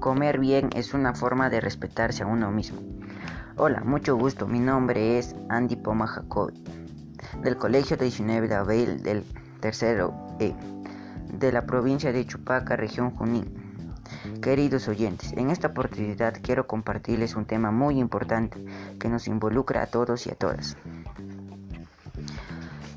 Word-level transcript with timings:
Comer 0.00 0.40
bien 0.40 0.70
es 0.74 0.94
una 0.94 1.12
forma 1.14 1.50
de 1.50 1.60
respetarse 1.60 2.22
a 2.22 2.26
uno 2.26 2.50
mismo. 2.50 2.80
Hola, 3.56 3.82
mucho 3.84 4.16
gusto. 4.16 4.46
Mi 4.46 4.58
nombre 4.58 5.18
es 5.18 5.36
Andy 5.50 5.76
Poma 5.76 6.06
Jacobi, 6.06 6.64
del 7.42 7.58
Colegio 7.58 7.98
19 7.98 8.48
de 8.48 8.54
Abril 8.54 9.02
del 9.02 9.24
tercero 9.60 10.14
E, 10.38 10.54
de 11.34 11.52
la 11.52 11.66
provincia 11.66 12.14
de 12.14 12.24
Chupaca, 12.24 12.76
región 12.76 13.10
Junín. 13.10 13.52
Queridos 14.40 14.88
oyentes, 14.88 15.34
en 15.34 15.50
esta 15.50 15.68
oportunidad 15.68 16.34
quiero 16.42 16.66
compartirles 16.66 17.36
un 17.36 17.44
tema 17.44 17.70
muy 17.70 17.98
importante 17.98 18.64
que 18.98 19.10
nos 19.10 19.28
involucra 19.28 19.82
a 19.82 19.86
todos 19.86 20.26
y 20.26 20.30
a 20.30 20.34
todas. 20.34 20.78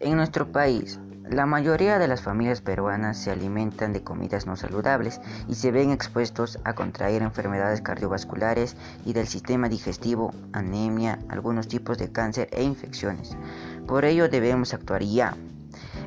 En 0.00 0.16
nuestro 0.16 0.50
país, 0.50 0.98
la 1.28 1.44
mayoría 1.44 1.98
de 1.98 2.06
las 2.06 2.22
familias 2.22 2.60
peruanas 2.60 3.18
se 3.18 3.32
alimentan 3.32 3.92
de 3.92 4.04
comidas 4.04 4.46
no 4.46 4.54
saludables 4.56 5.20
y 5.48 5.56
se 5.56 5.72
ven 5.72 5.90
expuestos 5.90 6.60
a 6.62 6.74
contraer 6.74 7.22
enfermedades 7.22 7.80
cardiovasculares 7.80 8.76
y 9.04 9.12
del 9.12 9.26
sistema 9.26 9.68
digestivo, 9.68 10.32
anemia, 10.52 11.18
algunos 11.28 11.66
tipos 11.66 11.98
de 11.98 12.12
cáncer 12.12 12.48
e 12.52 12.62
infecciones. 12.62 13.36
Por 13.88 14.04
ello 14.04 14.28
debemos 14.28 14.72
actuar 14.72 15.02
ya. 15.02 15.36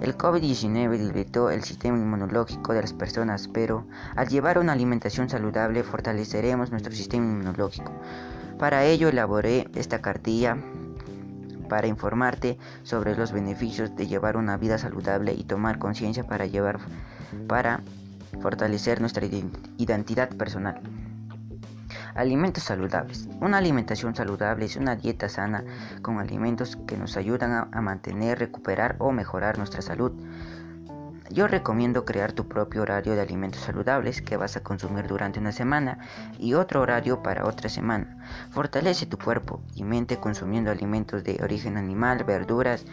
El 0.00 0.16
COVID-19 0.16 0.96
debilitó 0.96 1.50
el 1.50 1.64
sistema 1.64 1.98
inmunológico 1.98 2.72
de 2.72 2.82
las 2.82 2.92
personas, 2.92 3.48
pero 3.48 3.86
al 4.14 4.28
llevar 4.28 4.58
una 4.58 4.72
alimentación 4.72 5.28
saludable 5.28 5.82
fortaleceremos 5.82 6.70
nuestro 6.70 6.92
sistema 6.92 7.26
inmunológico. 7.26 7.92
Para 8.56 8.84
ello 8.84 9.08
elaboré 9.08 9.66
esta 9.74 10.00
cartilla 10.00 10.58
para 11.68 11.86
informarte 11.86 12.58
sobre 12.82 13.16
los 13.16 13.32
beneficios 13.32 13.94
de 13.94 14.06
llevar 14.06 14.36
una 14.36 14.56
vida 14.56 14.78
saludable 14.78 15.34
y 15.34 15.44
tomar 15.44 15.78
conciencia 15.78 16.24
para 16.24 16.46
llevar 16.46 16.78
para 17.46 17.82
fortalecer 18.40 19.00
nuestra 19.00 19.26
identidad 19.76 20.30
personal. 20.30 20.80
Alimentos 22.14 22.64
saludables. 22.64 23.28
Una 23.40 23.58
alimentación 23.58 24.14
saludable 24.14 24.64
es 24.64 24.76
una 24.76 24.96
dieta 24.96 25.28
sana 25.28 25.64
con 26.02 26.18
alimentos 26.18 26.76
que 26.86 26.96
nos 26.96 27.16
ayudan 27.16 27.52
a, 27.52 27.68
a 27.70 27.80
mantener, 27.80 28.38
recuperar 28.38 28.96
o 28.98 29.12
mejorar 29.12 29.58
nuestra 29.58 29.82
salud. 29.82 30.12
Yo 31.30 31.46
recomiendo 31.46 32.06
crear 32.06 32.32
tu 32.32 32.48
propio 32.48 32.82
horario 32.82 33.14
de 33.14 33.20
alimentos 33.20 33.60
saludables 33.60 34.22
que 34.22 34.38
vas 34.38 34.56
a 34.56 34.62
consumir 34.62 35.06
durante 35.06 35.38
una 35.38 35.52
semana 35.52 35.98
y 36.38 36.54
otro 36.54 36.80
horario 36.80 37.22
para 37.22 37.44
otra 37.44 37.68
semana. 37.68 38.16
Fortalece 38.50 39.04
tu 39.04 39.18
cuerpo 39.18 39.62
y 39.74 39.84
mente 39.84 40.16
consumiendo 40.16 40.70
alimentos 40.70 41.24
de 41.24 41.38
origen 41.42 41.76
animal, 41.76 42.24
verduras 42.24 42.86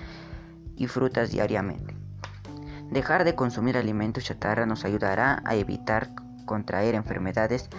y 0.75 0.87
frutas 0.87 1.31
diariamente. 1.31 1.95
Dejar 2.91 3.23
de 3.23 3.35
consumir 3.35 3.77
alimentos 3.77 4.25
chatarra 4.25 4.65
nos 4.65 4.83
ayudará 4.83 5.41
a 5.45 5.55
evitar 5.55 6.09
contraer 6.45 6.93
enfermedades, 6.95 7.69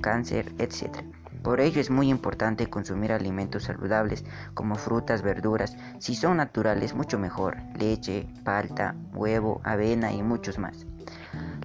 cáncer, 0.00 0.52
etc. 0.58 1.04
Por 1.42 1.60
ello 1.60 1.80
es 1.80 1.90
muy 1.90 2.10
importante 2.10 2.68
consumir 2.68 3.12
alimentos 3.12 3.64
saludables 3.64 4.24
como 4.54 4.74
frutas, 4.74 5.22
verduras, 5.22 5.76
si 5.98 6.14
son 6.14 6.36
naturales 6.36 6.94
mucho 6.94 7.18
mejor, 7.18 7.56
leche, 7.78 8.28
palta, 8.44 8.94
huevo, 9.14 9.60
avena 9.64 10.12
y 10.12 10.22
muchos 10.22 10.58
más. 10.58 10.86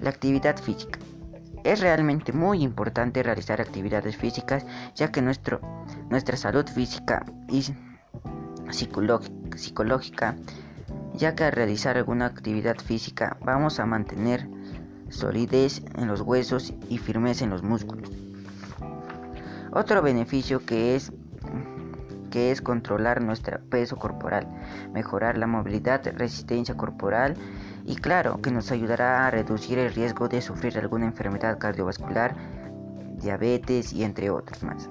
La 0.00 0.10
actividad 0.10 0.56
física. 0.56 0.98
Es 1.62 1.80
realmente 1.80 2.32
muy 2.32 2.62
importante 2.62 3.22
realizar 3.22 3.60
actividades 3.60 4.16
físicas 4.16 4.64
ya 4.94 5.10
que 5.10 5.20
nuestro, 5.20 5.60
nuestra 6.10 6.36
salud 6.36 6.66
física 6.66 7.26
y 7.48 7.64
psicológica, 8.70 10.36
ya 11.14 11.34
que 11.34 11.44
al 11.44 11.52
realizar 11.52 11.96
alguna 11.96 12.26
actividad 12.26 12.76
física 12.76 13.36
vamos 13.44 13.80
a 13.80 13.86
mantener 13.86 14.48
solidez 15.08 15.82
en 15.96 16.08
los 16.08 16.20
huesos 16.20 16.72
y 16.88 16.98
firmeza 16.98 17.44
en 17.44 17.50
los 17.50 17.62
músculos. 17.62 18.10
Otro 19.76 20.00
beneficio 20.00 20.64
que 20.64 20.96
es 20.96 21.12
que 22.30 22.50
es 22.50 22.62
controlar 22.62 23.20
nuestro 23.20 23.60
peso 23.68 23.96
corporal, 23.96 24.48
mejorar 24.94 25.36
la 25.36 25.46
movilidad, 25.46 26.00
resistencia 26.16 26.74
corporal 26.78 27.34
y 27.84 27.96
claro 27.96 28.40
que 28.40 28.50
nos 28.50 28.72
ayudará 28.72 29.26
a 29.26 29.30
reducir 29.30 29.78
el 29.78 29.92
riesgo 29.92 30.28
de 30.28 30.40
sufrir 30.40 30.78
alguna 30.78 31.04
enfermedad 31.04 31.58
cardiovascular, 31.58 32.34
diabetes 33.18 33.92
y 33.92 34.02
entre 34.02 34.30
otros 34.30 34.62
más. 34.62 34.88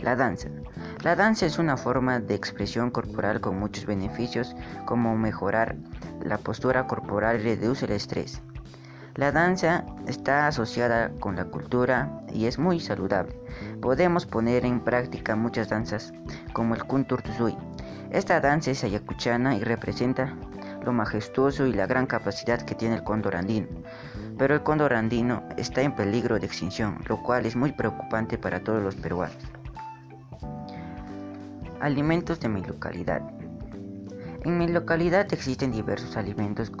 La 0.00 0.16
danza. 0.16 0.48
La 1.02 1.14
danza 1.14 1.44
es 1.44 1.58
una 1.58 1.76
forma 1.76 2.18
de 2.18 2.34
expresión 2.34 2.90
corporal 2.90 3.42
con 3.42 3.58
muchos 3.58 3.84
beneficios 3.84 4.56
como 4.86 5.18
mejorar 5.18 5.76
la 6.24 6.38
postura 6.38 6.86
corporal 6.86 7.40
y 7.40 7.42
reduce 7.42 7.84
el 7.84 7.92
estrés. 7.92 8.40
La 9.16 9.32
danza 9.32 9.84
está 10.06 10.46
asociada 10.46 11.10
con 11.20 11.36
la 11.36 11.44
cultura 11.44 12.21
y 12.34 12.46
es 12.46 12.58
muy 12.58 12.80
saludable. 12.80 13.34
Podemos 13.80 14.26
poner 14.26 14.64
en 14.64 14.80
práctica 14.80 15.36
muchas 15.36 15.68
danzas, 15.68 16.12
como 16.52 16.74
el 16.74 16.84
Kunturtuzui. 16.84 17.56
Esta 18.10 18.40
danza 18.40 18.70
es 18.70 18.84
ayacuchana 18.84 19.56
y 19.56 19.64
representa 19.64 20.36
lo 20.84 20.92
majestuoso 20.92 21.66
y 21.66 21.72
la 21.72 21.86
gran 21.86 22.06
capacidad 22.06 22.60
que 22.62 22.74
tiene 22.74 22.96
el 22.96 23.04
cóndor 23.04 23.36
andino. 23.36 23.68
Pero 24.38 24.54
el 24.54 24.62
cóndor 24.62 24.94
andino 24.94 25.42
está 25.56 25.82
en 25.82 25.94
peligro 25.94 26.38
de 26.38 26.46
extinción, 26.46 26.98
lo 27.08 27.22
cual 27.22 27.46
es 27.46 27.56
muy 27.56 27.72
preocupante 27.72 28.38
para 28.38 28.62
todos 28.62 28.82
los 28.82 28.94
peruanos. 28.96 29.36
Alimentos 31.80 32.40
de 32.40 32.48
mi 32.48 32.62
localidad. 32.62 33.22
En 34.44 34.58
mi 34.58 34.68
localidad 34.68 35.32
existen 35.32 35.70
diversos 35.70 36.16
alimentos 36.16 36.72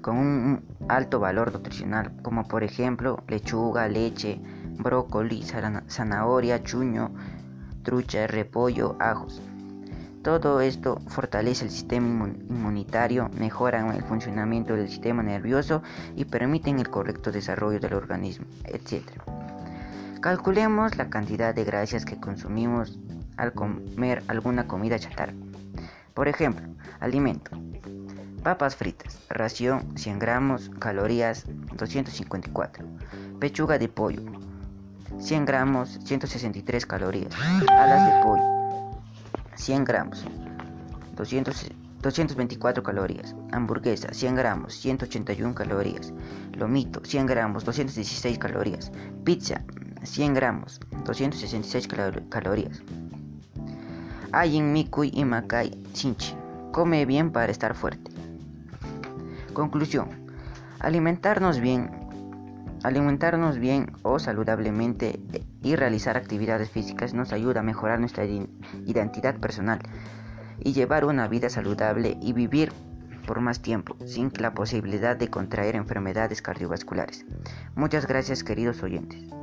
con 0.00 0.16
un 0.16 0.64
alto 0.88 1.20
valor 1.20 1.52
nutricional, 1.52 2.12
como 2.22 2.46
por 2.48 2.64
ejemplo 2.64 3.22
lechuga, 3.28 3.88
leche, 3.88 4.40
brócoli, 4.78 5.44
zanahoria, 5.88 6.62
chuño, 6.62 7.10
trucha, 7.82 8.26
repollo, 8.26 8.96
ajos. 9.00 9.40
Todo 10.22 10.60
esto 10.60 11.00
fortalece 11.08 11.64
el 11.64 11.70
sistema 11.70 12.28
inmunitario, 12.28 13.30
mejora 13.38 13.94
el 13.94 14.02
funcionamiento 14.02 14.74
del 14.74 14.88
sistema 14.88 15.22
nervioso 15.22 15.82
y 16.16 16.24
permiten 16.24 16.78
el 16.78 16.90
correcto 16.90 17.30
desarrollo 17.32 17.80
del 17.80 17.94
organismo, 17.94 18.46
etc. 18.64 19.04
Calculemos 20.20 20.96
la 20.96 21.08
cantidad 21.08 21.54
de 21.54 21.64
grasas 21.64 22.04
que 22.04 22.18
consumimos 22.18 22.98
al 23.36 23.52
comer 23.52 24.22
alguna 24.28 24.66
comida 24.66 24.98
chatarra. 24.98 25.32
Por 26.12 26.26
ejemplo, 26.26 26.66
alimento. 27.00 27.52
Papas 28.42 28.76
fritas, 28.76 29.20
ración 29.28 29.96
100 29.96 30.18
gramos, 30.18 30.70
calorías 30.80 31.44
254. 31.76 32.84
Pechuga 33.38 33.78
de 33.78 33.88
pollo, 33.88 34.22
100 35.18 35.44
gramos, 35.44 35.98
163 36.04 36.86
calorías. 36.86 37.34
Alas 37.68 38.06
de 38.06 38.22
pollo, 38.22 38.42
100 39.54 39.84
gramos, 39.84 40.24
224 41.16 42.82
calorías. 42.82 43.34
Hamburguesa, 43.52 44.12
100 44.12 44.34
gramos, 44.36 44.74
181 44.74 45.54
calorías. 45.54 46.12
Lomito, 46.52 47.00
100 47.04 47.26
gramos, 47.26 47.64
216 47.64 48.38
calorías. 48.38 48.92
Pizza, 49.24 49.62
100 50.02 50.34
gramos, 50.34 50.80
266 51.04 51.88
calorías. 52.28 52.82
Ayin, 54.32 54.72
Mikui 54.72 55.10
y 55.14 55.24
Makai 55.24 55.70
Chinchi. 55.92 56.36
Come 56.72 57.06
bien 57.06 57.32
para 57.32 57.50
estar 57.50 57.74
fuerte. 57.74 58.10
Conclusión. 59.54 60.08
Alimentarnos 60.80 61.58
bien, 61.58 61.90
alimentarnos 62.82 63.58
bien 63.58 63.92
o 64.02 64.18
saludablemente 64.18 65.20
y 65.62 65.76
realizar 65.76 66.16
actividades 66.16 66.70
físicas 66.70 67.14
nos 67.14 67.32
ayuda 67.32 67.60
a 67.60 67.64
mejorar 67.64 68.00
nuestra 68.00 68.24
identidad 68.24 69.36
personal 69.36 69.80
y 70.60 70.72
llevar 70.72 71.04
una 71.04 71.28
vida 71.28 71.50
saludable 71.50 72.16
y 72.20 72.32
vivir 72.32 72.72
por 73.26 73.40
más 73.40 73.60
tiempo 73.60 73.96
sin 74.06 74.32
la 74.38 74.54
posibilidad 74.54 75.16
de 75.16 75.28
contraer 75.28 75.76
enfermedades 75.76 76.40
cardiovasculares. 76.40 77.26
Muchas 77.74 78.06
gracias 78.06 78.42
queridos 78.42 78.82
oyentes. 78.82 79.37